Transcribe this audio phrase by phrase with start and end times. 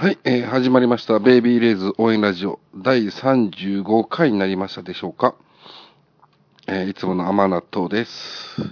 [0.00, 1.18] はい、えー始まりました。
[1.18, 5.34] ベイビーレイズ応援ラジオ第35回になりましたでしょうか。
[6.66, 8.62] えーいつもの甘納豆です。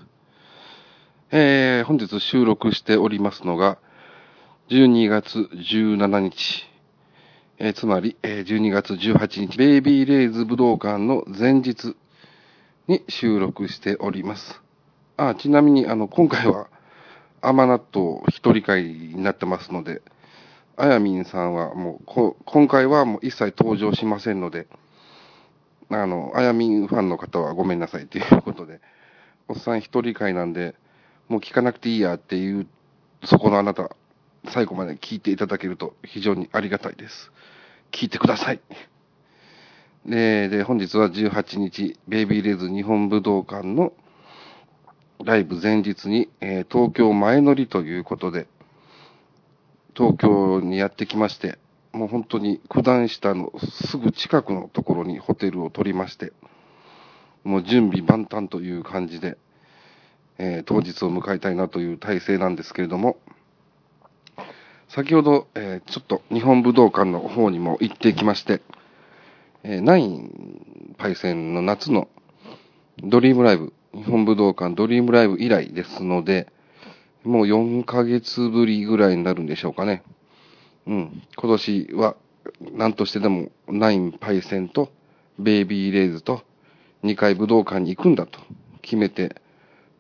[1.31, 3.77] えー本日収録しておりますのが、
[4.71, 6.65] 12月17日、
[7.59, 11.95] えーつまり、えー12月18日、ベイビーレイズ武道館の前日
[12.87, 14.63] に収録しております。
[15.19, 16.69] あ、ちなみに、あの、今回は
[17.43, 20.01] 甘納豆一人会になってますので、
[20.81, 24.69] あやみんさんはもうこ、今回はもう一切登場しませんので、
[25.91, 28.81] あの、あやみんファンの方はごめんなさいということで、
[29.49, 30.77] おっさん一人会なんで、
[31.29, 32.69] もう聞かなくていいやっていう、
[33.25, 33.91] そこのあなた、
[34.51, 37.33] 最後まで聞いていただけると非常にありがたいです。
[37.91, 38.61] 聞いてください。
[40.07, 43.93] で、で本日は18日、ベイビーレイズ日本武道館の
[45.25, 48.47] ライブ前日に、えー東京前乗りということで、
[49.99, 51.59] 東京にやってきまして、
[51.93, 56.33] もう本当に九段下のすぐ近くのところにホテルを取りまして、
[57.43, 59.37] もう準備万端という感じで、
[60.39, 63.19] えー当日を迎えたいなという体制なんですけれども、
[64.89, 68.63] 先ほど、えーちょっと日本武道館の方にも行ってきまして、
[69.65, 72.07] えーナインパイセンの夏の
[73.03, 76.53] ドリームライブ、日本武道館ドリームライブ以来ですので、
[77.25, 80.03] もう4ヶ月ぶりぐらいになるんでしょうかね。
[80.87, 81.23] うん。
[81.37, 82.17] 今年は
[82.73, 84.91] 何としてでもナインパイセンと
[85.39, 86.43] ベイビーレイズと
[87.05, 88.41] 2回武道館に行くんだと
[88.83, 89.41] 決めて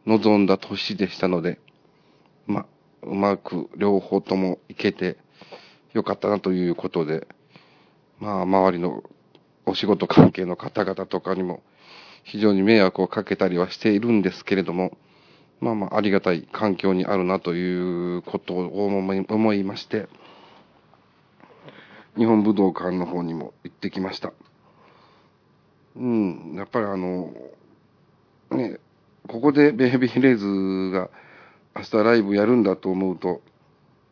[0.06, 1.60] 臨んだ年でしたので、
[2.47, 2.66] まあ、
[3.02, 5.19] うまく両方とも行けて
[5.92, 7.28] よかったなということで、
[8.19, 9.03] まあ、周りの
[9.66, 11.62] お仕事関係の方々とかにも
[12.25, 14.97] 非常に迷惑をかけたりはしているんですけれども、
[15.61, 20.09] まあまあ、ありがたい環境にあるなということを思いまして、
[22.17, 24.33] 日本武道館の方にも行ってきました。
[25.97, 27.33] うん、やっぱりあの、
[28.50, 28.78] ね、
[29.27, 30.47] ここでベイビーレイズ
[30.93, 31.10] が
[31.77, 33.41] 明日ライブやるんだと思うと、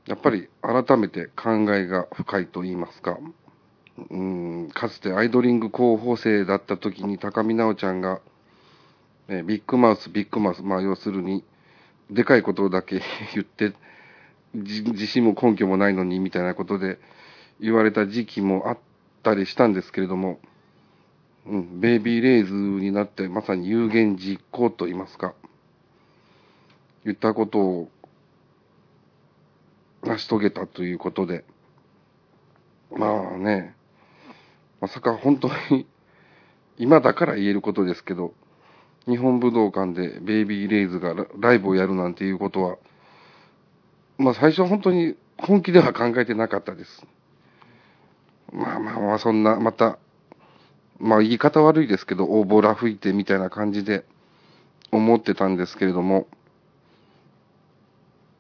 [0.07, 3.19] やっぱり改めて考えが深いと言いますか、
[4.11, 8.21] うん、かつてアイドリング候補生だった時に高見直ちゃんが、
[9.29, 11.45] えビッグマウス、ビッグマウス、まあ要するに、
[12.11, 13.01] でかいことだけ
[13.35, 13.73] 言って、
[14.55, 16.99] 自信も根拠もないのにみたいなことで
[17.61, 18.79] 言われた時期もあっ
[19.23, 20.41] たりしたんですけれども、
[21.47, 25.35] うん、ベイビーレイズになってまさに有言実行と言いますか、
[27.05, 27.91] 言ったことを
[30.03, 31.45] 成し遂げたということで、
[32.91, 33.75] まあね、
[34.81, 35.87] まさか本当に
[36.79, 38.33] 今だから言えることですけど、
[39.09, 42.77] 日本武道館でベイビーレイズがライブをやるなんていうことは、
[44.19, 47.07] まあ最初は本当に本気では考えてなかったです。
[48.53, 49.99] まあまあまあそんな、また、
[50.99, 54.05] まあ言い方悪いですけど、大ボラ吹いてみたいな感じで
[54.91, 56.27] 思ってたんですけれども、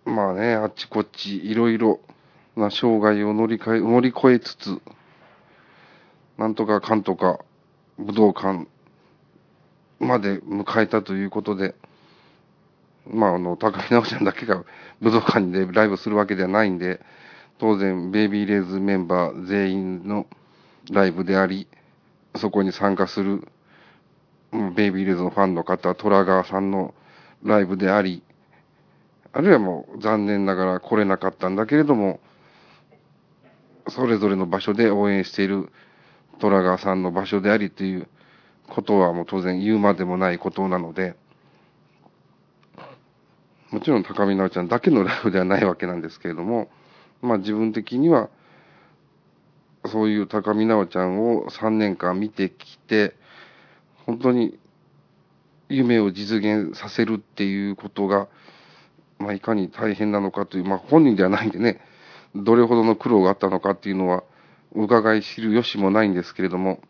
[0.04, 2.00] まあね、あっちこっちいろいろ
[2.56, 4.81] な障害を乗り換え、乗り越えつつ、
[6.38, 7.38] なんとかかんとか
[7.98, 8.66] 武道館
[9.98, 11.74] まで迎えたということで、
[13.08, 14.64] まあ、あの、高見直ちゃんだけが
[15.00, 17.00] 武道館でライブするわけではないんで、
[17.58, 20.26] 当然、ベイビーレイズメンバー全員の
[20.90, 21.66] ライブであり、
[22.36, 23.48] そこに参加する、
[24.74, 26.94] ベイビーレイズのファンの方、虎川さんの
[27.42, 28.22] ライブであり、
[29.32, 32.20] あるいはもう残念ながら来れなかったんだけれども、
[33.88, 35.70] それぞれの場所で応援している
[36.40, 38.08] 虎川さんの場所でありという
[38.69, 41.16] ことはもう当然言うまでもないことなので、
[43.71, 46.69] もちろん高見直ちゃんだけのライブではないわけなんですけれども、
[47.21, 48.31] まあ自分的には、
[49.87, 53.15] そういう高見直ちゃんを3年間見てきて、
[54.04, 54.59] 本当に
[55.69, 58.28] 夢を実現させるっていうことが、
[59.19, 61.81] まあいかに大変なのかという、まあ本人ではないんでね、
[62.34, 64.22] どれほどの苦労があったのかっていうのは、
[64.74, 66.80] 伺い知る由もないんですけれども、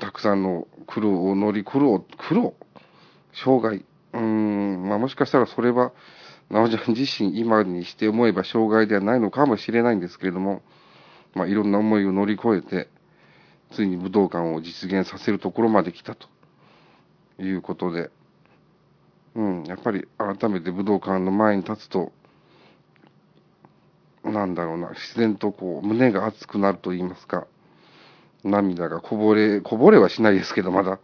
[0.00, 2.54] たくさんの苦労を乗り、苦労、苦労
[3.32, 3.84] 障害。
[4.12, 5.92] うーん、まあもしかしたらそれは、
[6.50, 10.62] なおちゃん自身今にして思えば障害ではないのかもしれないんですけれども、
[11.34, 12.88] まあいろんな思いを乗り越えて、
[13.72, 16.28] ついに武道館を実現させるところまで来たと。
[17.38, 18.10] いうことで、
[19.34, 22.12] うん、やっぱり改めて武道館の前に立つと、
[24.22, 27.46] なんだろうな、自然とこう、胸が熱くなると言いますか、
[28.44, 31.00] 涙がこぼれ、こぼれはしないですけど、まだ、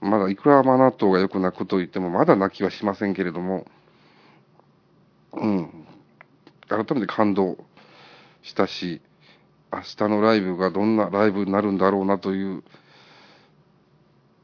[0.00, 3.66] まだいくらマナトがよく泣くと言っても、まだ泣きはしませんけれども、
[5.32, 5.86] うん、
[6.68, 7.56] 改めて感動
[8.42, 9.00] したし、
[9.72, 12.64] 明日のライブがどんなライブになるんだろうなという、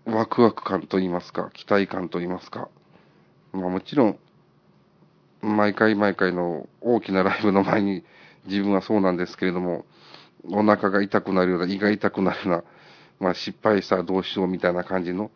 [0.04, 2.68] ワクワク感といいますか、期待感といいますか。
[3.52, 4.18] まあもちろん、
[5.42, 8.04] 毎回毎回の大きなライブの前に
[8.46, 9.84] 自分はそうなんですけれども、
[10.50, 12.64] お腹が痛くなるような、胃が痛くなるような、
[13.20, 15.30] まあ失敗したらどうしようみたいな感じの、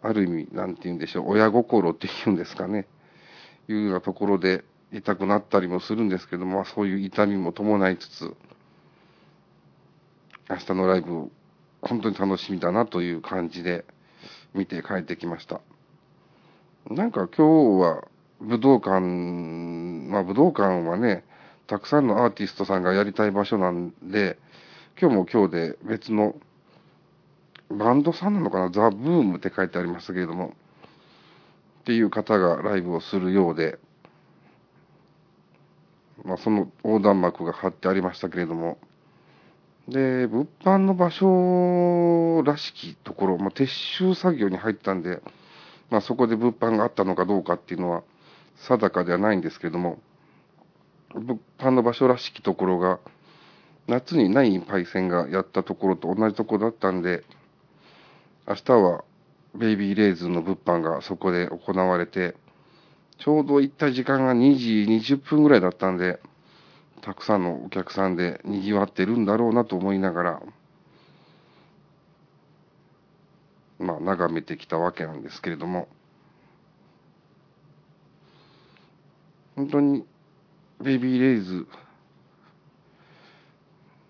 [0.00, 2.86] ある意味、なんて言うんでしょう、親心って言うんですかね。
[3.68, 8.34] いうようなところで痛くなったりもするんですけど、まあそういう痛みも伴いつつ、
[10.50, 11.30] 明日のライブ、
[11.80, 13.84] 本当に楽しみだなという感じで
[14.54, 15.60] 見て帰ってきました。
[16.90, 18.04] なんか今日は
[18.40, 21.24] 武道館、まあ武道館はね、
[21.72, 24.36] たくさんのアーティストさんがやりたい場所なんで、
[25.00, 26.34] 今日も今日で別の
[27.70, 28.68] バンドさんなのかな？
[28.68, 30.52] ザ・ブームって書いてありましたけれども、
[31.80, 33.78] っていう方がライブをするようで、
[36.26, 38.76] まあその横断幕が貼ってありましたけれども、
[39.88, 45.22] で、物販の場所らしきところ、まあ撤収作業に入ったんで、
[45.88, 48.02] まあそこで物販があったのかどうかっていうのは
[48.56, 49.98] 定かではないんですけれども、
[51.14, 53.00] 物販の場所らしきところが、
[53.86, 57.24] 夏にないパイセンがやったところと同じところだったんで、
[58.46, 59.04] 明日は
[59.54, 62.34] ベイビーレイズンの物販がそこで行われて、
[63.18, 66.20] ちょうど行った時間が2時20分ぐらいだったんで、
[67.02, 70.42] たくさんのお客さんで賑わってるんだろうなと思いながら、
[73.78, 75.88] まあ、眺めてきたわけなんですけれども、
[79.56, 80.06] 本当に、
[80.82, 81.66] ベビーレイズ、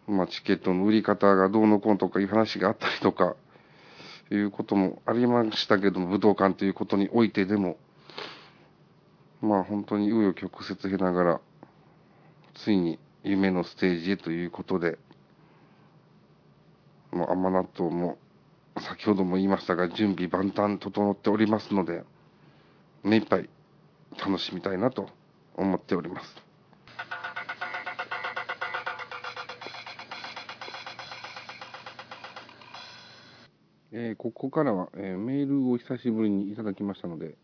[0.07, 3.37] まあ、チケットの売り方がどうのこうのとかいう話があったりとか、
[4.35, 7.77] いうこともありましたけども、武道館ということにおいてでも、
[9.41, 11.41] まあ本当に紆余曲折経ながら、
[12.55, 14.99] ついに夢のステージへということで、
[17.11, 18.19] もう甘納豆も、
[18.81, 22.05] 先ほども言いましたが、準備万端整っておりますので、
[23.03, 23.51] 目いっぱい
[24.19, 25.11] 楽しみたいなと
[25.57, 26.52] 思っております。
[33.95, 37.35] えー、ここからは、えー、メールを久しぶりにいただきましたので、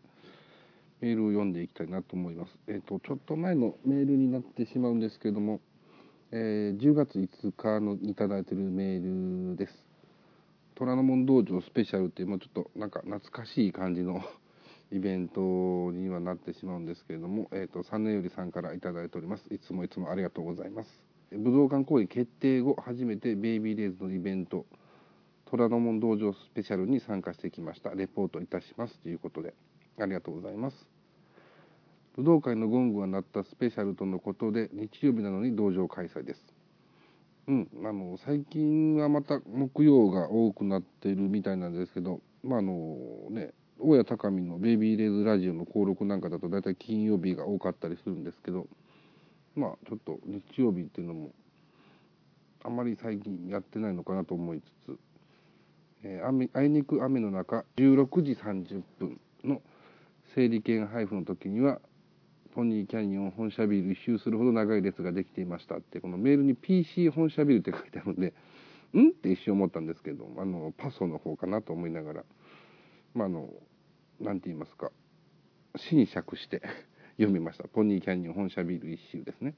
[0.99, 2.57] メールを読んでいきたいなと思います。
[2.67, 5.61] えっ、ー、と、ちょっと前のメールになってしまうんですけれども、
[6.31, 9.73] え10月5日のいただいているメールです。
[10.73, 14.21] 虎ノ門道場スペシャルっていう、もうちょっとなんか懐かしい感じの
[14.91, 19.53] イベントにはなってしまうんですけれども、えっ、と、3年よりさんからいただいております。
[19.53, 20.99] いつもいつもありがとうございます。
[21.31, 24.65] 武道館公演決定後、初めてベイビーレイズのイベント、
[25.51, 27.95] 虎ノ門道場スペシャルに参加してきました。
[27.95, 29.55] レポートいたしますということで、
[29.99, 30.87] ありがとうございます。
[32.15, 36.53] 武道会のゴングが鳴ったスペシャルとのことで、日曜日なのに道場開催です。
[37.47, 42.97] うん、あの、最近はまた木曜が多くなっているみたいなんですけど、まあ、あの
[43.31, 48.67] ね、大谷高見のベイビーレーズラジオの登録なんかだと大体金曜日が多かったりするんですけど、
[49.55, 51.31] まあ、ちょっと日曜日っていうのも、
[52.63, 55.08] あまり最近やってないのかなと思いつつ、
[56.53, 59.61] あいにく雨の中、16時30分の
[60.33, 61.81] 整理券配布の時には、
[62.55, 68.33] ポニーキャニオン本社ビル一周するほど長い列ができていましたって、このメールに PC 本社ビルって書いてあるんで、
[68.97, 69.09] ん？
[69.09, 72.23] って一瞬思ったんですけど、あの、パソの方かなと思いながら、
[73.13, 73.49] まあ、あの、
[74.21, 74.91] なんて言いますか、
[75.75, 76.61] 死に釈して
[77.17, 77.67] 読みました。
[77.67, 79.53] ポニーキャニオン本社ビル一周ですね。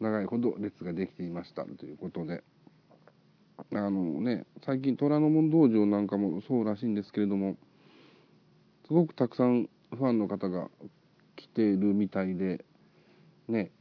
[0.00, 2.44] 長いほど列ができていましたということで、
[3.58, 7.56] あのね、最近虎ノ門道場なんかもそうらしいんですけれども、
[8.86, 10.70] すごくたくさんファンの方が
[11.34, 12.64] 来てるみたいで、
[13.48, 13.72] ね、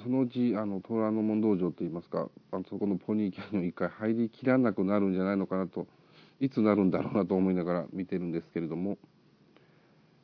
[0.00, 5.88] そのうち、あの、虎ノ門道場といいますか、あのそこのポニーキャニオン一回入りきらなくなるんじゃないのかなと、
[6.38, 8.98] いつなるんだろうなと思いながら見てるんですけれども、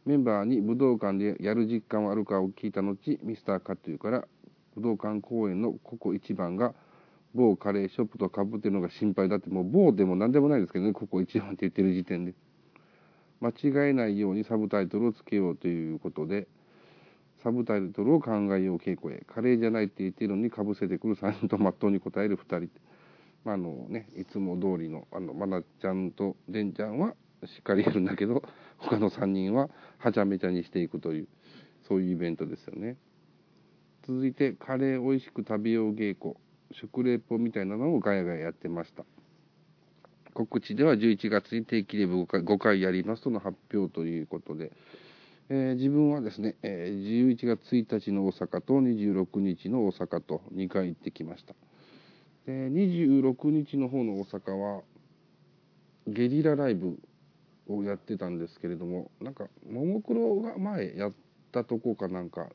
[0.05, 4.29] メンバーに武道館でやる実感はあるかを聞いた後、ミスターカットゥーから
[4.76, 6.75] 武道館公演のここ一番が
[7.37, 12.35] 某カレーショップとかぶってるのが心配だって、もう某でも何でもないですけどね、ここ一番って言ってる時点で。
[13.40, 16.49] 間違えないようにサブタイトルをつけようということで、
[17.43, 22.71] サブタイトルを考えよう稽古へ、カレーじゃないって言ってるのにかぶせてくる3人とまっとうに答える2人。
[23.45, 27.14] まあ、あのね、いつも通りの、あの、まなちゃんとでんちゃんは
[27.45, 28.43] しっかりやるんだけど、
[28.78, 31.28] 他の3人ははちゃめちゃにしていくという、
[31.83, 32.97] そういうイベントですよね。
[34.02, 36.35] 続いて、カレー美味しく食べよう稽古。
[36.73, 39.04] 食レポみたいなのをガヤガヤやってました。
[40.35, 44.70] 告知では11月に定期レブ 5, 回5回やりますとの発表ということで、
[45.49, 51.54] えー、自分はですね、えー、11月1日の大阪と26日の大阪と2回行ってきました。
[52.44, 54.82] で26日の方の大阪は
[56.06, 56.99] ゲリラライブ
[57.68, 61.12] をやってたんですけれどもなんかももクロが前やっ
[61.50, 62.46] たとこかなんか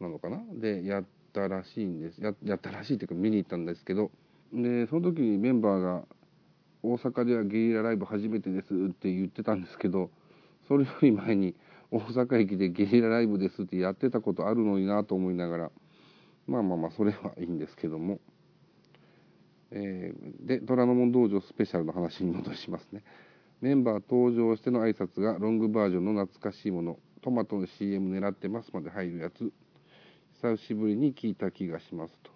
[0.00, 0.42] なのかな？
[0.54, 2.22] でやってたらしいんです。
[2.22, 4.10] ややったらしいっていうか見に行ったんですけど。
[4.52, 6.04] でその時にメンバーが
[6.82, 10.10] 「大阪ではゲリラライブ初めてです」って言ってたんですけど
[10.68, 11.54] それより前に
[11.90, 15.70] 大阪駅でゲリラライブですってやってたことあるのになと思いながら
[16.46, 18.20] まあまあまあそれはいいんですけども。
[19.74, 23.02] えー、で虎ノ門道場スペシャルの話に戻しますね。
[23.62, 26.98] メンバー登場しての挨拶がロングバージョンの懐かしいもの。
[27.22, 29.50] トマトの CM 狙ってますまで入るやつ。
[30.42, 32.32] 久しぶりに聞いた気がしますと。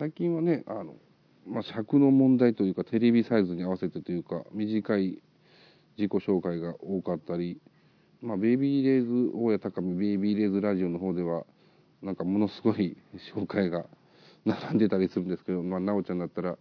[0.00, 0.96] 最近はねあの、
[1.46, 5.22] まあ、尺の問題というかテレビサイズに合わせてというか短い
[5.96, 7.60] 自己紹介が多かったり、
[8.20, 11.44] まあ、ベイビーレイズ大谷高見ベイビーレイズラジオの方では
[12.02, 12.96] なんかものすごい
[13.32, 13.84] 紹介が
[14.44, 16.58] 並んでたりするんですけど、まあ、なおちゃんだったら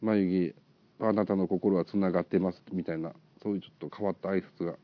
[0.00, 0.54] 眉
[0.98, 3.12] 毛あなたの心はつながってますみたいな
[3.42, 4.76] そういうちょっと変わった挨拶が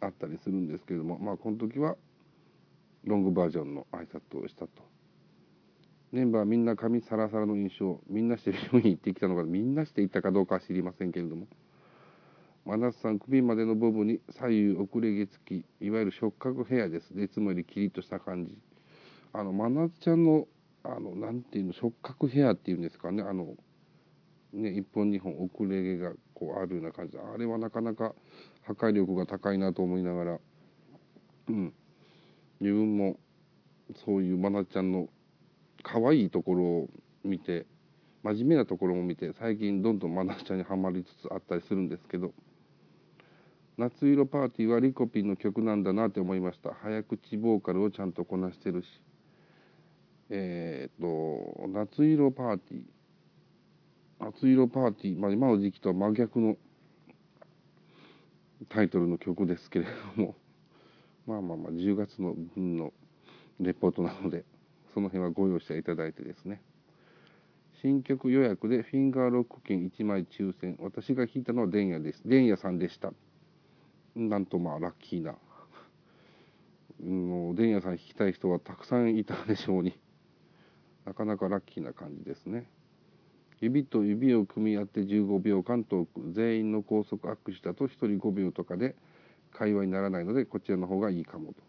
[0.00, 1.96] あったりするんですけれどもまあこの時は
[3.04, 4.70] ロングバージョンの挨拶をしたと。
[6.12, 11.46] メンバーみんな髪サラサラの印象みんなして病院行ってきたのかみんなして行ったかどうかは知りませんけれども。
[12.66, 17.14] 真夏さん首までのボブに左右遅れ毛付きいわゆる触覚ヘアです。
[17.14, 18.58] でいつもよりキリッとした感じ。
[19.32, 20.46] あの真夏ちゃんの
[20.82, 23.54] あの、なんていうの、触覚ヘアっていうんですかね、あの、
[24.52, 28.14] ね、1本2本遅れ毛がこうあるような感じ、あれはなかなか
[28.62, 30.40] 破壊力が高いなと思いながら、
[31.48, 31.74] うん、
[32.60, 33.18] 自分も
[34.04, 35.08] そういうまなちゃんの
[35.82, 36.88] 可愛いところを
[37.24, 37.66] 見て、
[38.22, 42.32] 真面目なところも見て、最近どんどんまなちゃんにはまりつつあったりするんですけど、
[43.78, 46.74] 夏色パーティーはリコピンの曲なんだなって思いました。
[46.82, 48.86] 早口ボーカルをちゃんとこなしてるし。
[50.28, 52.82] えっ、と、夏色パーティー。
[54.20, 55.18] 夏色パーティー。
[55.18, 56.56] まあ今の時期とは真逆の
[58.68, 59.86] タイトルの曲ですけれ
[60.16, 60.34] ども、
[61.26, 62.92] まあまあまあ10月の分の
[63.60, 64.44] レポートなので、
[64.94, 66.62] その辺はご容赦いただいてですね。
[67.82, 70.76] 新曲予約でフィンガーロック券1枚抽選。
[70.80, 72.22] 私が弾いたのは電野です。
[72.26, 73.12] 電野さんでした。
[74.14, 75.36] なんとまあラッキーな。
[77.02, 79.98] もう電野さん弾きたい人はたくさんいたでしょうに。
[81.06, 82.68] なかなかラッキーな感じですね。
[83.60, 88.94] 指と指を組み合って15秒間トーク、全員の高速握手だと1人5秒とかで
[89.52, 91.62] 会話にならないので、こちらの方がいいかもと。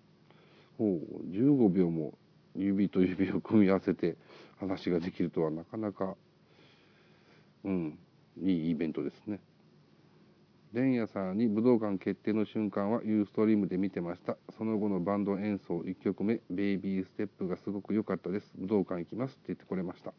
[0.78, 2.14] ほう、15秒も
[2.56, 4.18] 指と指を組み合わせて
[4.60, 6.16] 話ができるとはなかなか、
[7.64, 8.00] うん、
[8.42, 9.40] いいイベントですね。
[10.74, 14.38] 連夜さんに武道館決定の瞬間はユーストリームで見てました。
[14.58, 18.54] その後のバンド演奏1曲目、ベイビーステップがすごく良かったです。
[18.56, 20.14] 武道館行きますって言ってくれました。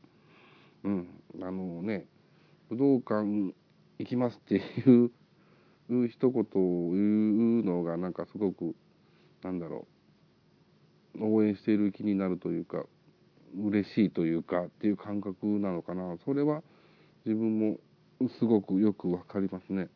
[0.85, 1.09] うん。
[1.41, 2.07] あのね、
[2.69, 3.55] 武道館
[3.99, 5.11] 行きますっていう
[5.89, 6.45] 一言を
[6.93, 8.75] 言うのがなんかすごく、
[9.43, 9.87] なんだろ
[11.19, 12.85] う、応援している気になるというか、
[13.61, 16.17] 嬉しいというかっていう感覚なのかな。
[16.25, 16.63] それは
[17.25, 17.79] 自分も
[18.39, 19.89] すごくよくわかりますね。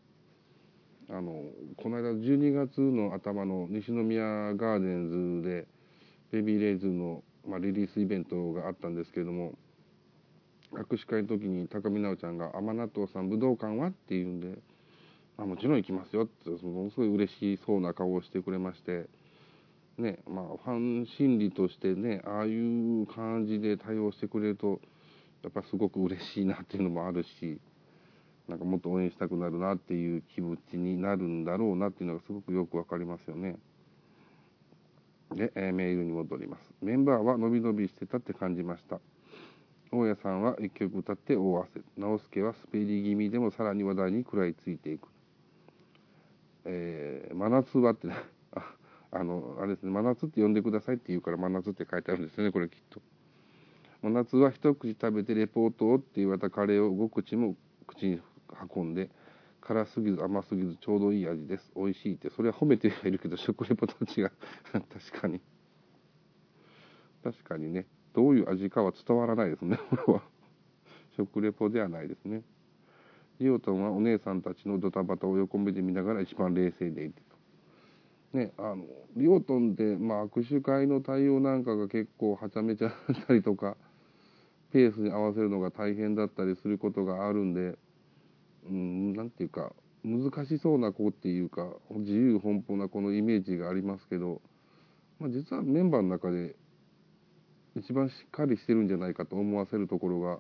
[1.09, 1.41] あの
[1.77, 4.25] この間12月の頭の西宮
[4.57, 5.67] ガーデンズで
[6.33, 9.53] ベビーレイズの、まあ、リリースイベントがあったんですけれども
[10.73, 14.59] 握手会の時に高見直ちゃんが「甘納豆さん武道館は?」って言うんで
[15.39, 19.09] 「もちろん行きますよ」ってものすごい嬉しそうな顔をしてくれまして
[19.99, 24.81] ねまあファン心理としてねああいう感じで対応してくれると
[25.43, 27.61] やっぱすごく嬉しいなっていうのもあるし。
[28.49, 33.57] なんかもっと応援したくなるなっていう気持ちになるんだろうなっていうのがすごくよくわかりますよね。
[35.35, 36.63] で、え、メールに戻ります。
[36.81, 39.01] メンバーは伸び伸びしてたって感じました。
[39.91, 41.83] 大家さんは一曲歌って大汗。
[41.97, 45.09] 直輔はスペリ気味でもさらに話題に食らいついていく。
[46.67, 48.09] えー、真夏はって
[48.53, 48.75] あ、
[49.13, 53.01] あの、あれですね、真夏って呼んでくださいって言うから真夏って書いてあるんですよね、これきっと。
[54.03, 57.57] 真夏は一口食べてレポートをって言われたカレーを5口も
[57.87, 58.21] 口に
[58.75, 59.11] 運んで
[59.61, 61.73] 辛すぎず甘すぎずちょうどいい味です。
[61.75, 62.31] 美味しいって。
[62.31, 64.33] それは褒めてはいるけど食レポと違う
[64.73, 65.41] 確かに。
[67.25, 67.87] 確かにね。
[68.13, 70.23] どういう味かは伝わらないですねこれは。
[71.17, 72.43] 食レポではないですね。
[73.41, 77.21] リオトンはお姉さんたちのドタバタを横目で見ながら一番冷静でいて
[78.33, 78.39] と。
[78.39, 78.85] ねあの
[79.17, 83.77] リオトンで、まあ、握手会の対応なんかが結構はちゃめちゃだったりとか
[84.73, 87.79] ペースに合わせるのが大変だったりすることがあるんで
[88.69, 89.73] うん、なんていうか、
[90.05, 94.41] 難しそうな子っていうか、自由奔放な子のイメージがありますけど、
[95.19, 96.55] まあ、実はメンバーの中で
[97.77, 100.39] 一番しっかりしてるんじゃないかと思わせるところが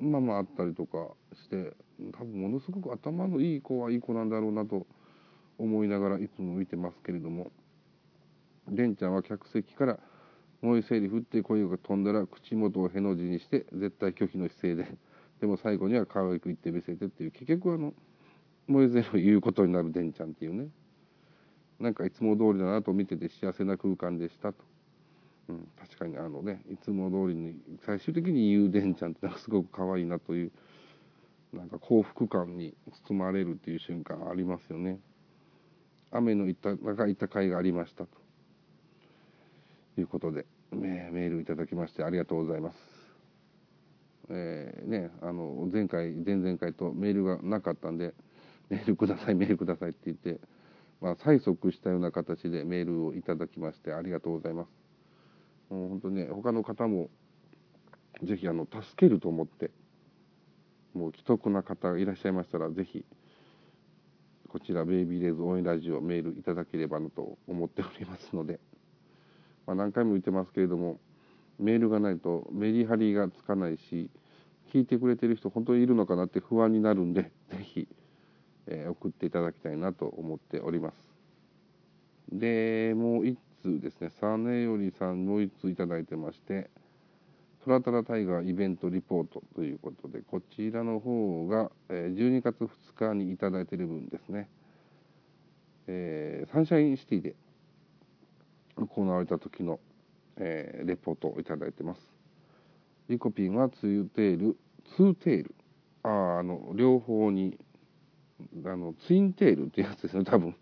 [0.00, 1.74] ままあったりとかして
[2.12, 4.86] 多分ものすごく頭のいい子はいい子なんだろうなと
[5.58, 7.50] 思いながらいつも見てますけれども
[8.66, 9.98] 蓮ちゃんは客席から
[10.62, 14.98] 「もうセリフ」って声が飛んだら口元をへの字にして絶対拒否の姿勢で
[15.40, 17.94] でも最後には可愛く言って見せてっていう結局あの
[18.66, 20.68] 燃えゼロ言うことになる蓮ちゃんっていうね。
[21.80, 24.62] なんかいつも通りだなと見てて幸せな空間でしたと、
[25.50, 30.52] うん、確かにあのねいつも通りに最終的に言う蓮ちゃんってなんかすごく可愛いなという
[31.52, 32.74] なんか幸福感に
[33.08, 35.00] 包まれるっていう瞬間ありますよね
[36.12, 38.08] 雨のいた中いた甲斐がありましたと
[39.96, 42.76] いうことで、メールいただきましてありがとうございます。
[44.28, 48.14] えー、ね、あの前回、前々回とメールがなかったんで、
[48.68, 50.40] メールください、メールくださいって言って、
[51.00, 54.79] まあ、催促したような形でメールをいただきましてありがとうございます。
[55.70, 57.08] もう本当ね、他の方も
[58.22, 59.70] ぜひあの助けると思って、
[60.94, 63.04] もう既得な方がいらっしゃいましたら、ぜひ、
[64.48, 68.58] こちら、ベイビーレイズ応援ラジオメールいただければなと思っておりますので、
[69.66, 70.98] まあ、何回も言ってますけれども、
[71.58, 74.10] メールがないとメリハリがつかないし、
[74.72, 77.88] 聞いてくれてる人本当にいるのかなって不安になるんで、ぜひ、
[78.66, 80.94] えー、送っていただきたいなと思っております。
[82.32, 86.70] で、もう通ですね、サネよりさんもう1通いただいてまして、
[87.64, 94.48] トラタラタイガーイベントリポートということで、こちらの方が12月2日にいただいてる分ですね、
[95.86, 97.34] えー、サンシャインシティで
[98.76, 99.78] 行われた時の、
[100.36, 102.00] えー、レポートをいただいてます。
[103.08, 104.56] リコピンはツーテール、
[104.96, 105.54] ツーテール。
[106.02, 107.58] ああの、両方に、
[108.64, 110.54] あの、ツインテールってやつですね、多分。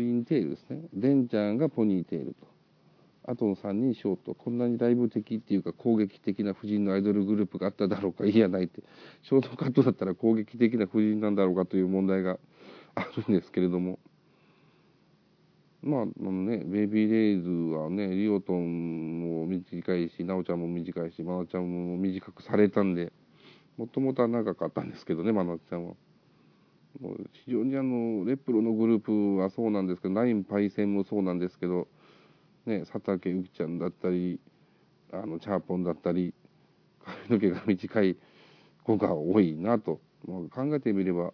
[0.00, 0.80] ツインテールですね。
[0.94, 2.46] デンちゃんがポニーテールと。
[3.26, 4.34] あとの3人ショート。
[4.34, 8.82] こんなにライブ的っていうか攻撃的な布陣のアイドルグループがあっただろうか、いやないって。
[9.20, 12.38] ショートカットだったら攻撃的な婦人なんだろうかという問題が
[12.94, 13.98] あるんですけれども。
[15.82, 23.12] まあ、あのね、ベイビーレイズはね、リオトンも短いし、ナオちゃんも短いし、マナちゃんも短くされたんで、
[23.76, 25.94] もともとは長かったんですけどね、マナちゃんは。
[26.98, 31.88] もう非常にあの、レプロのグループはそうなんですけど、ナインパイセンもそうなんですけど、
[32.66, 34.40] ね、佐竹ゆきちゃんだったり、
[35.12, 36.34] あの、チャーポンだったり、
[37.04, 38.16] 髪の毛が短い
[38.84, 41.32] 子が多いなと、もう考えてみれば、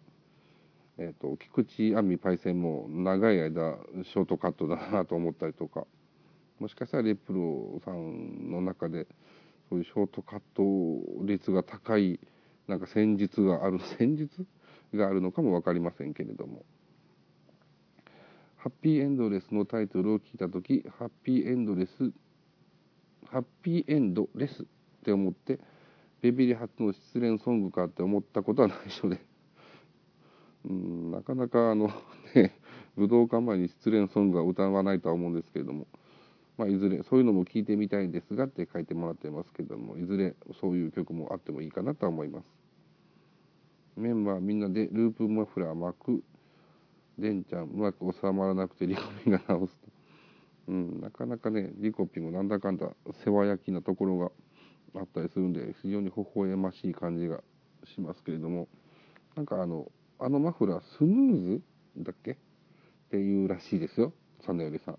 [0.98, 5.86] えっ、ー、と、菊池亜美パイセンも長い間ショートカットだなと思ったりとか、
[6.58, 9.06] もしかしたらレプロさんの中で、
[9.68, 12.20] そういうショートカット率が高い、
[12.68, 14.46] なんか戦術がある、戦術？
[14.94, 16.64] があるのかも分かりませんけれども。
[18.66, 22.12] ハッピーエンドレスのタイトルを聞いたとき、ハッピーエンドレス、
[23.26, 24.66] ハッピーエンドレスっ
[25.04, 25.60] て思って、
[26.20, 29.20] ベビリ初の失恋ソングかって思ったことは内緒で、
[30.68, 31.90] うん、なかなかあの、
[32.34, 32.58] ね、
[32.96, 35.86] 武道館前に失恋ソングは歌わないとは思うんですけれども、
[36.58, 42.55] まあ、いずれそういうのも聞いてみたいんですがって書いてもらってますけども、いずれそういう曲もあってもいいかなとは思います。
[43.96, 46.22] メンバーみんなでループマフラー巻く、
[47.18, 49.88] デンちゃんうまく収まらなくてリコピンが直すと。
[50.68, 52.90] うん、なかなかね、リコピンもなんだかんだ
[53.24, 54.30] 世話焼きなところが
[55.00, 57.40] あったりするんで、非常に微笑ましい感じが
[57.84, 58.68] しますけれども、
[59.34, 61.62] なんかあの、あのマフラースムーズ
[61.98, 62.32] だっけ？
[62.32, 62.36] っ
[63.10, 64.12] ていうらしいですよ、
[64.44, 64.98] サネよりさん。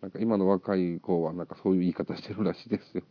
[0.00, 3.02] なんか今の若い子はなんかそういう言い方してるらしいですよ。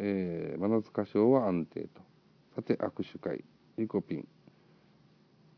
[0.00, 2.00] えー、真夏歌唱は安定と。
[2.54, 3.44] さて、握手会、
[3.76, 4.28] リコピン。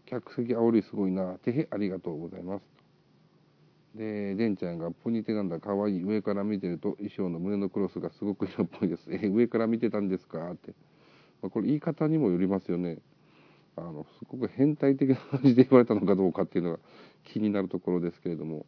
[0.06, 1.34] 客席煽りすごいな。
[1.34, 2.62] てへ、ありがとうございます。
[3.94, 6.02] で、デンちゃんがポニテなんだ、かわいい。
[6.02, 9.12] 上から見てると衣装の胸のクロスがすごく色っぽいです。
[9.12, 10.50] え上から見てたんですか？
[10.52, 10.74] って。
[11.42, 12.98] まあ、これ言い方にもよりますよね。
[13.76, 16.78] あの、すごく変態的な感じで言われたのかどうかっていうのが
[17.24, 18.64] 気になるところですけれども。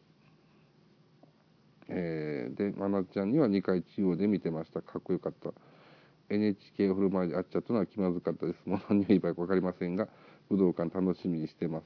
[1.89, 4.81] えー、で、まなちゃんには2回中央で見てました。
[4.81, 5.51] かっこよかった。
[6.29, 8.65] NHK を振る舞いで会っちゃったのは気まずかったです。
[8.65, 10.07] もう何を言えばいいか分かりませんが、
[10.49, 11.85] 武道館楽しみにしてます。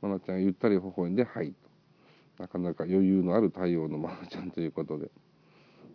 [0.00, 2.42] まなちゃんゆったり微笑んで、はいと。
[2.42, 5.10] なかなか余裕のある対応のまなちゃんということで。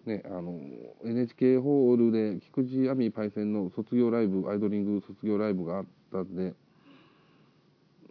[0.05, 0.59] ね、あの
[1.05, 6.53] NHK ホールで菊池亜美パイセンの卒業ライブアイドリング卒業ライブがあったんで、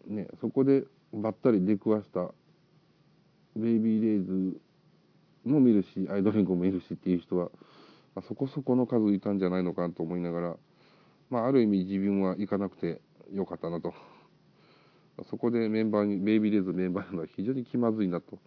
[0.07, 2.31] ね、そこでばったり出くわした
[3.55, 4.61] ベイビーレイズ
[5.45, 7.51] も見るしアイドリングも見るしっていう人は、
[8.15, 10.57] まあ、そこそこの数いたんじゃないのかなと思いながら、
[11.31, 13.01] まあ、ある意味自分は行かなくて
[13.33, 13.95] よかったなと
[15.29, 18.39] そこでメンバーにベイビーレイズメンバーなのは非常に気まずいなと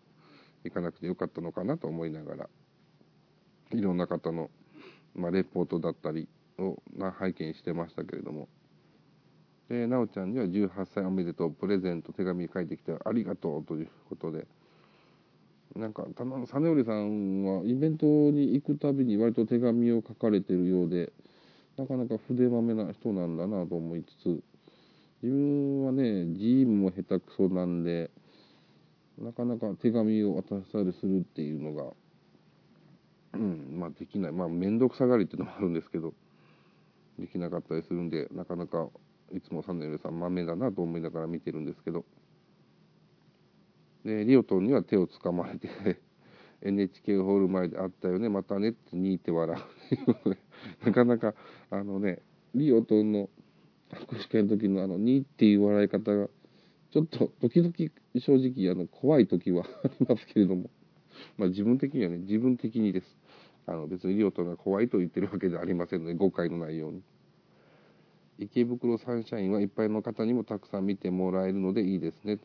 [0.64, 2.50] 行かなくてよかったのかなと思いながら。
[3.72, 4.50] いろんな方の
[5.16, 6.28] まあ、レポートだったり
[6.60, 8.50] をな拝見してましたけれども、
[9.70, 14.46] で、なおちゃんには18歳おめでとう、プレゼント、手紙書いてきてありがとうということで、
[15.76, 21.12] なんか、たま、実織さんはイベントに行くたびに割と手紙を書かれてるようで、
[21.78, 24.44] なかなか筆まめな人なんだなと思いつつ、
[25.22, 28.10] 自分はね、ジームも下手くそなんで、
[29.18, 31.92] なかなか手紙を渡したりするっていうのが、
[33.34, 34.32] うん、まあできない。
[34.32, 36.14] まあ面倒くさがりっていうのもあるんですけど、
[37.20, 38.88] できなかったりするんで、なかなか
[39.34, 42.06] いつもサンネルさん豆だなと思いながら見てるんですけど、
[44.06, 45.68] で、リオトンには手をつかまれて
[46.62, 49.60] NHK ホール前で会ったよね、またねってにいて笑
[50.24, 50.36] う。
[50.86, 51.34] なかなか、
[51.72, 52.22] あのね、
[52.54, 53.30] リオトンの
[53.90, 56.30] 握手会の時のあの、にっていう笑い方が、
[56.92, 57.74] ちょっと時々
[58.18, 60.70] 正直あの怖い時はありますけれども、
[61.38, 63.18] まあ自分的にはね、自分的にです。
[63.68, 67.02] あの別にリオトンが怖いと言ってるわけではありませんので、誤解のないように。
[68.38, 72.38] 池袋サンシャインはいっぱいの方にもたくさん見てもらえるのでいいですね。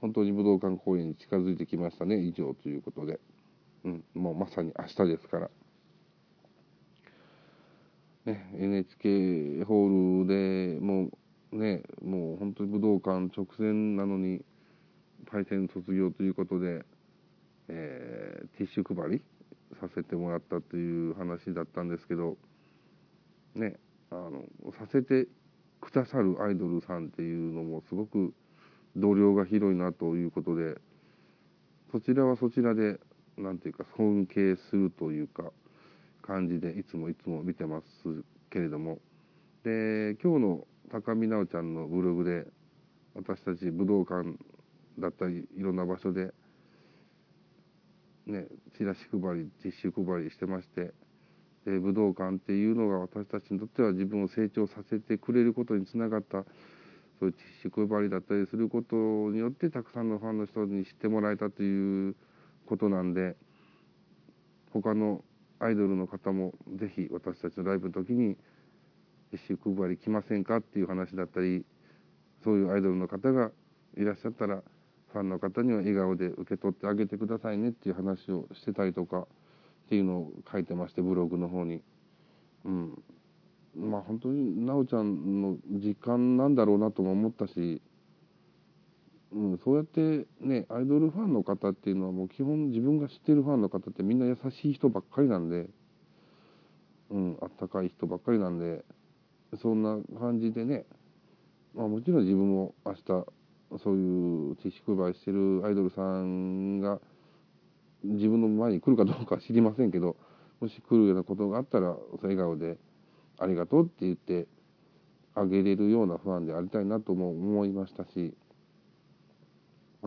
[0.00, 3.20] 本当に武道館公演に近づいてきましたね、以上ということで。
[3.84, 5.50] うん、もうまさに明日ですから。
[8.26, 11.04] ね、NHK ホールでも
[11.52, 14.44] うね、もう本当に武道館直前なのに、
[15.26, 16.84] パイセン卒業ということで、
[17.68, 19.22] えー、ティッシュ配り
[19.80, 22.36] させてもらったという話だったんですけど、
[23.54, 23.78] ね、
[24.10, 24.44] あの、
[24.78, 25.26] させて
[25.80, 28.32] くださるアイドルさんっていうのもすごく
[28.96, 30.76] 度量が広いなということで、
[31.92, 33.00] そちらはそちらで、
[33.36, 35.52] なんていうか、尊敬するというか、
[36.22, 38.98] 感じで、いつもいつも見てますけれども、
[39.64, 42.46] で、今日の高見直ちゃんのブログで、
[43.14, 44.36] 私たち武道館
[44.98, 46.32] だったり、いろんな場所で、
[48.26, 50.92] ね、チラシ配り、ティッシュ配りしてまして、
[51.64, 56.44] で武道館っていうのが私たちにとっては自分を成長させてくれることにつながった
[57.20, 58.96] そういうティッシュ配りだったりすること
[59.30, 62.16] によってたくさんのファンの人に知ってもらえたという
[62.64, 63.36] ことなんで
[64.72, 65.22] 他の
[65.58, 68.36] アイドルの方もぜひ私たちのライブの時に
[69.30, 71.66] ティッシュ配り来ませんかっていう話だったり
[72.42, 73.50] そういうアイドルの方が
[73.98, 74.62] いらっしゃったら
[75.12, 79.26] ファンの方には笑顔で受け取ってあげてくださいねっていう話をしてたりとかっ
[79.90, 81.82] ていうのを書いてましてブログの方に。
[82.64, 83.02] うん
[83.76, 87.80] 本当に奈緒ちゃんの時間なんだろうなとも思ったし、
[89.32, 95.66] うん、そうやってねアイドルファンの方っていうのはもう基本自分が知ってるファンの方ってみんな優しい人ばっかりなんで、
[97.10, 98.84] うん、あったかい人ばっかりなんで
[99.62, 100.84] そんな感じでね、
[101.74, 103.00] まあ、もちろん自分も明日
[103.78, 106.98] そういうティッシュ配してるアイドルさんが
[108.02, 110.16] 自分の前に来るかどうかは知りませんけど
[110.60, 112.76] もし来るようなことがあったら笑顔で
[113.40, 114.46] ありがとうって言って
[115.34, 118.34] あげれるようなファンでありたいなとも思いましたし、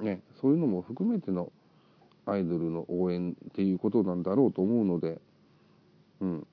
[0.02, 1.52] ね、そういうのも含めての
[2.26, 5.20] アイドルの応援っていうことなんだろうと思うので、
[6.22, 6.48] うん、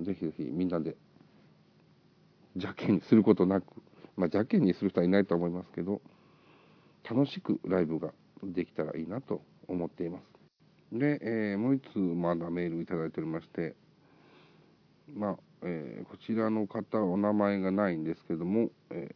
[0.00, 0.96] ぜひぜひみんなで
[2.54, 3.64] 邪険にすることなく、
[4.16, 6.00] まあ、邪険にする人はいないと思いますけど、
[7.08, 8.12] 楽しくライブが
[8.42, 10.98] できたらいいなと思っています。
[10.98, 13.74] で、えー、もう一つまだメールいただいておりまして、
[15.14, 19.14] まあ、えー、こちらの方お名前がないんですけども、え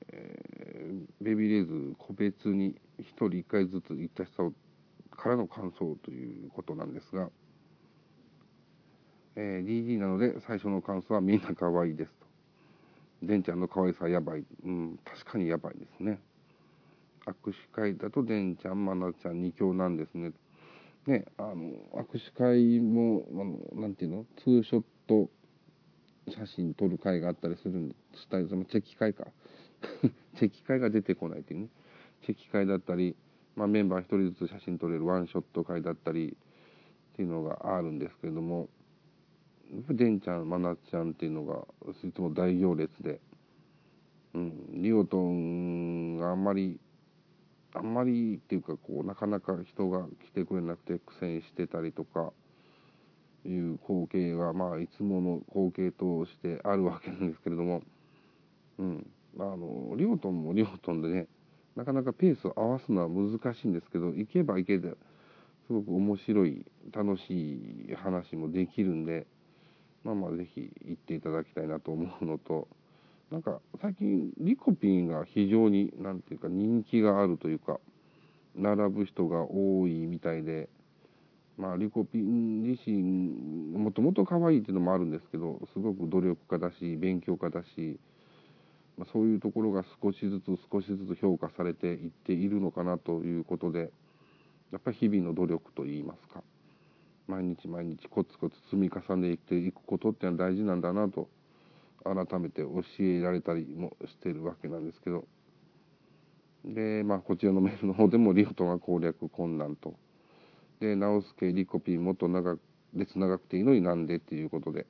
[1.20, 4.52] ー、ベビーレーズ個別に1人1回ずつ行った人
[5.10, 7.28] からの感想ということなんですが、
[9.36, 12.26] えー、DD なので最初の感想はみんな可愛いですと。
[13.22, 14.44] デンちゃんの可愛さやばい。
[14.64, 16.18] うん、確かにやばいですね。
[17.26, 20.32] 握手会だとデンちゃん、マナちゃん2強なんですね。
[21.06, 23.34] ね、あの、握手会も、あ
[23.76, 24.26] の、なんていうの？
[24.38, 25.28] ツーショット
[26.30, 29.26] 写真撮る会があったりするん、したり、そのチェキ会か。
[30.38, 31.68] チェキ会が出てこないっていうね。
[32.24, 33.16] チェキ会だったり、
[33.56, 36.36] まあ、メンバー一人ずつ写真撮れるワンショット会だったり
[37.12, 38.68] っていうのがあるんですけれども、
[39.72, 41.66] やっぱデンちゃん、マナちゃんっていうのが、
[42.04, 43.20] いつも大行列で、
[44.34, 46.80] うん、リオトンがあんまり、
[47.74, 52.32] あんまりっていうか、こう、なかなか人が来てくれなくて苦戦してたりとか、
[53.44, 57.82] いう光景が、まあ、いつもの光景としてあるわけなんですけれども、
[58.78, 59.46] うんま。
[59.46, 61.26] ああの、リオトンもリオトンでね、
[61.76, 64.90] なかなかペースを合わすのは難しいんですけど、行けば行けば、
[65.66, 69.26] すごく面白い、楽しい話もできるんで、
[70.02, 72.68] まあまあぜひ行っていただきたいなと思うのと、
[73.30, 77.78] なんか最近リコピンが非常に、なんていうか人気があるというか、
[78.56, 80.68] 並ぶ人が多いみたいで、
[81.60, 83.02] まあ、リコピン自身、
[83.78, 88.00] もともと可愛いっていうのもあるんですけど、すごく努力家だし、勉強家だし、
[88.96, 93.92] まあ、そういうところが少しずつ少しずつ評価されていっているのかなということで、
[94.72, 96.42] やっぱり日々の努力といいますか、
[97.28, 101.28] 毎日毎日コツコツ積み重ねていくことっていうのは大事なんだなと、
[102.04, 105.26] 改めて教えられたりもしてるわけなんですけど、
[106.64, 109.94] で、まあ、こちらのメールの方でもリフトが攻略困難と。
[110.80, 112.60] で、直輔リコピンもっと長く、
[112.94, 114.86] 列長くていいのになんでっていうことで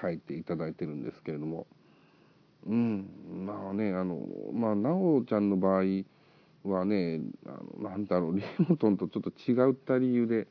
[0.00, 1.66] 書いていただいてるんですけれども、
[2.66, 3.06] うん、
[3.44, 5.84] まあね、あの、まあ、なおちゃんの場合
[6.64, 7.50] はね、あ
[7.82, 10.46] のなんだろう、リモトンとちょっと違った理由で、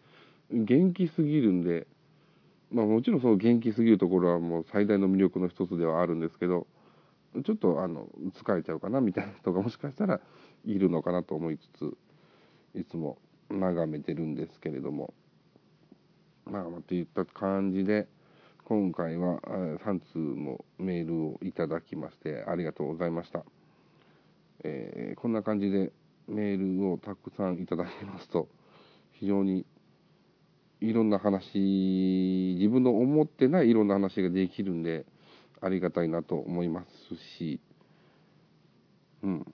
[0.52, 1.88] 元気すぎるんで、
[2.72, 6.68] まあもちろんその元気すぎるところはもう最大の魅力の一つではあるんですけど、
[7.44, 10.20] ちょっとあの疲れちゃうかなみたいな人がもしかしたら
[10.66, 11.98] いるのかなと思いつつ、
[12.76, 13.18] いつも
[13.50, 15.14] 眺めてるんですけれども、
[16.46, 18.08] まあ、といった感じで、
[18.66, 23.44] 今回は3通もメールをいただきまして、ありがとうございました。
[24.64, 25.92] えー、こんな感じで
[26.28, 28.48] メールをたくさんいただきますと、
[29.14, 29.66] 非常に
[30.82, 35.06] いろんな話、自分の思ってないいろんな話ができるんで、
[35.62, 37.60] ありがたいなと思いますし、
[39.24, 39.54] うん。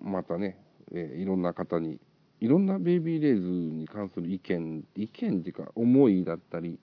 [0.00, 0.56] またね、
[0.92, 1.98] えー、いろんな方に
[2.40, 6.78] いろんなベイビーレイズに関する意見、意見っていうか、思いだったり、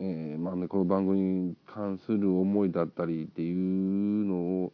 [0.00, 4.34] えー、まあね、この番組に関する思いだったりっていうの
[4.64, 4.72] を、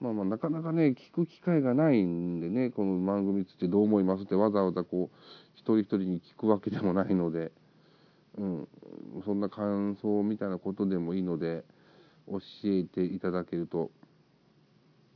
[0.00, 5.16] まあまあ、なかなかね、聞く機会がないんでね、この番組についてどう思いますってわざわざこう、
[5.56, 7.50] 一人一人に聞くわけでもないので、
[8.38, 8.68] うん、
[9.24, 11.64] そんな感想みたいなことでもいいので、
[12.28, 13.90] 教えていただけると、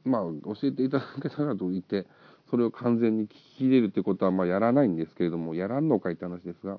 [0.04, 2.06] まあ、教えていただけたらと言って、
[2.50, 6.78] それを完全に聞き入れるってことは、まあ、やらないんですけれども、やらんのかいって話ですが、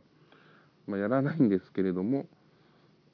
[0.87, 2.25] まあ、やらないんですけれども、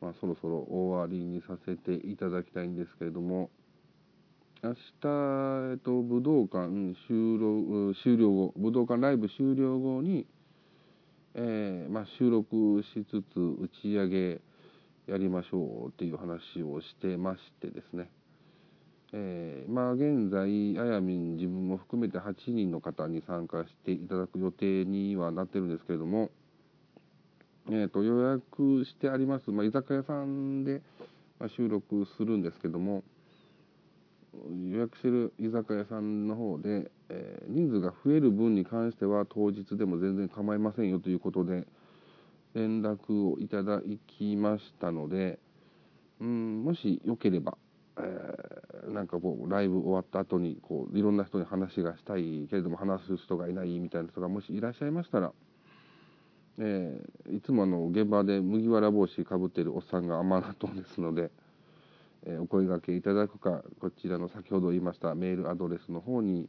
[0.00, 3.50] まあ、そろそろ終わりにさせていただきたいんですけれども、
[4.62, 4.78] 明日、
[5.72, 6.68] えっと、武道館
[7.06, 10.26] 終了終了後、武道館ライブ終了後に、
[11.34, 14.40] えー、まあ、収録しつつ打ち上げ
[15.06, 18.10] やりましょうっていう話をしてましてですね、
[19.12, 26.30] えー、まあ現在、あやみん自分も含めて8人の方に参加していただく予定にはなってるんですけれども、
[27.68, 30.80] えー、と予約してあります、まあ、居酒屋さんで
[31.56, 33.02] 収録するんですけども、
[34.70, 41.66] 予約してる居酒屋さんの方で、えー、人数が増える分に関しては当日でも全然構いませんよということで
[42.54, 45.38] 連絡をいただきましたので、
[46.20, 47.56] うん、もしよければ、
[48.88, 55.32] なんかこうライブ終わった後にこういろんな人に話がしたいけれども話す人がいないみたいな人がもしいらっしゃいましたら、
[56.58, 61.30] えー、いつもあの現場で麦わら帽子かぶってるおっさんが甘納豆ですので、
[62.26, 66.48] えー、お声がけいただくかこちらの先ほど言いましたメールアドレスの方に、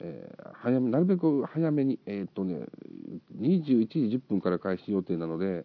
[0.00, 2.66] えー早めなるべく早めに、えっとね、
[3.40, 5.64] 21時10分から開始予定なので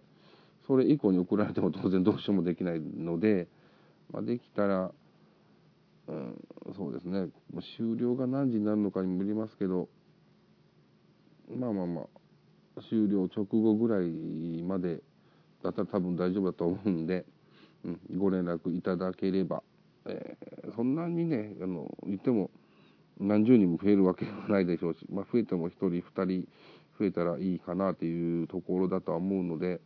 [0.65, 3.47] それ以降に送られても当然どうしようもできないので。
[4.11, 4.91] まあ、できたら、
[6.07, 6.41] うん、
[6.75, 7.21] そうですね
[7.53, 9.89] もう、終了が何時になるのかにもよりますけど、
[11.49, 15.01] まあまあまあ、終了直後ぐらいまで
[15.63, 17.25] だったら多分大丈夫だと思うんで、
[17.83, 19.63] うん、ご連絡いただければ、
[20.05, 22.49] えー、そんなにね、あの言っても
[23.19, 26.47] 何十人も増えるわけではないでしょうし、まあ、増えても1人、2人
[26.99, 29.81] 増えたらいいかなというところだとは思うので、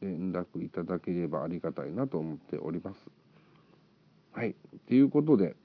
[0.00, 3.10] 連絡いただければありがたいなと思っております。
[4.32, 4.54] はい。
[4.86, 5.56] ということで、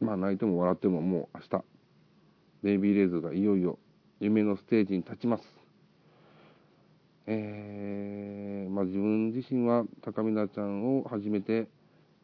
[0.00, 1.64] まあ泣いても笑ってももう明日、
[2.62, 3.78] ベイビーレイズがいよいよ
[4.18, 5.42] 夢のステージに立ちます。
[7.26, 11.68] えー、まあ自分自身は高見菜ちゃんを始めて、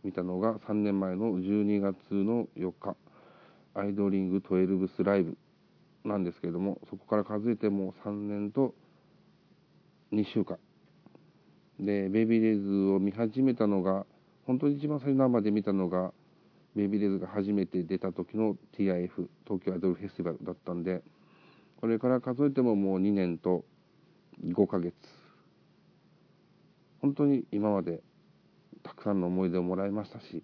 [0.02, 2.96] 見たのが3年前の12月の4日、
[3.74, 5.36] アイドリング12スライブ
[6.04, 8.74] なんですけれども、そこから数えてもう3年と
[10.12, 10.58] 2週間。
[11.78, 14.06] で、ベイビーレイズを見始めたのが、
[14.46, 16.12] 本当に一番最初生で見たのが、
[16.74, 21.02] ベイビーレズが初めて出た時の TIF、東京アイドルフェスティバルだったんで、
[21.80, 23.64] これから数えてももう2年と
[24.44, 24.94] 5ヶ月。
[27.00, 28.00] 本当に今まで
[28.82, 30.42] たくさんの思い出をもらいましたし、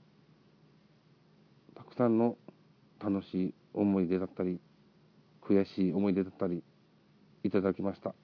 [1.74, 2.36] たくさんの
[3.00, 4.60] 楽しい思い出だったり、
[5.42, 6.62] 悔しい思い出だったり、
[7.44, 8.14] いただきました。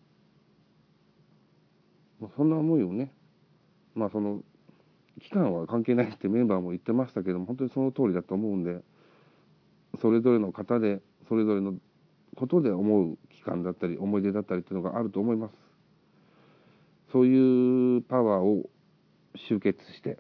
[2.37, 3.13] そんな思いをね、
[3.95, 4.43] まあその、
[5.20, 8.83] 期間は関係ないってメンバーも言ってましたけども、本当にその通りだと思うんで、
[10.00, 11.74] それぞれの方で、それぞれの
[12.37, 15.55] ことで思う期間だったり、思い出だったりっていうのがあると思います。
[17.12, 18.68] そういうパワーを
[19.48, 20.18] 集結して、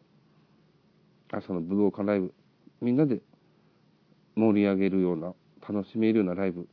[1.32, 2.32] 朝の武道館ライブ、
[2.80, 3.20] みんなで
[4.36, 5.34] 盛り上げるような、
[5.66, 6.68] 楽しめるようなライブ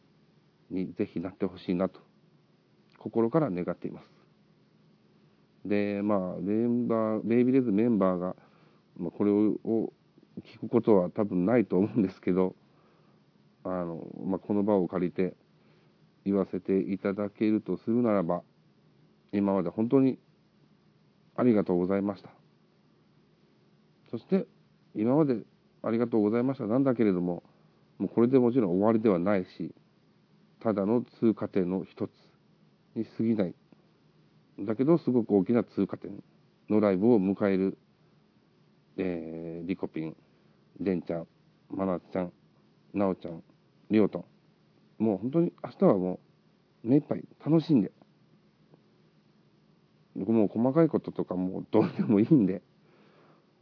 [0.70, 2.00] にぜひなってほしいなと、
[2.98, 4.11] 心から願っています。
[5.66, 8.36] で、まあ、メンバー、ベイビーレズメンバーが、
[8.98, 9.94] まあ、これを
[10.44, 12.56] 聞くことは多分ないと思うんですけど、
[13.64, 15.36] あの、まあ、この場を借りて
[16.26, 18.42] 言わせていただけるとするならば、
[19.32, 20.18] 今まで本当に
[21.36, 22.30] ありがとうございました。
[24.10, 24.48] そして、
[24.96, 25.38] 今まで
[25.84, 27.44] ありがとうございましたなんだけれども、
[27.98, 29.74] もうこれでもちろん終わりではないし、
[30.60, 32.12] ただの通過点の一つ
[32.96, 33.56] に過ぎない
[34.66, 36.24] だけど、すごく大きな通過点
[36.70, 37.78] のライブを迎える、
[38.98, 40.16] えー、リコピン、
[40.80, 41.28] デンちゃん、
[41.70, 42.32] マナちゃん、
[42.94, 43.44] ナオちゃん、
[43.90, 44.26] リオと、
[45.00, 46.20] もう本当に明日はも
[46.84, 47.92] う目いっぱい楽しんで、
[50.16, 52.62] 僕もう細かいこととかもうどうでもいいんで、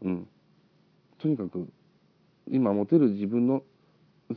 [0.01, 0.27] うん。
[1.19, 1.67] とにかく、
[2.47, 3.63] 今持てる自分の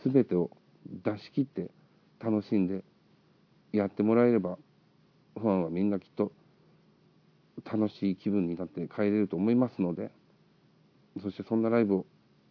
[0.05, 0.51] 全てを
[0.87, 1.71] 出し切って
[2.21, 2.85] 楽しんで
[3.73, 4.59] やってもらえれば、
[5.37, 6.33] ファンはみんなきっと
[7.65, 10.11] 楽しい気分になって帰れると思いますので、
[11.21, 12.07] そしてそんなライブを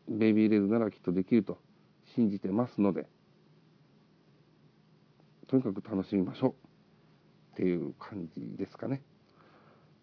[0.07, 1.57] ベイビーレーズならきっとできると
[2.15, 3.07] 信じてますので、
[5.47, 6.51] とにかく楽しみましょう
[7.53, 9.01] っていう感じですかね。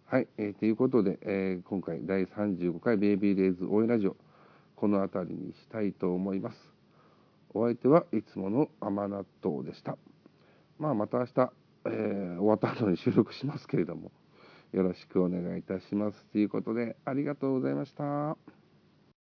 [0.06, 4.16] はい、えー、ということで、えー、今回第35回ベイビーレイズ応援ラジオ、
[4.74, 6.58] この辺りにしたいと思います。
[7.54, 9.96] お相手はいつもの甘納豆でした。
[10.78, 11.52] まあまた明日、
[11.86, 14.10] えー、終わった後に収録しますけれども、
[14.72, 16.26] よろしくお願いいたします。
[16.26, 18.57] ということで、ありがとうございました。